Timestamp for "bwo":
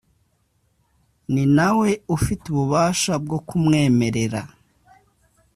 3.23-3.37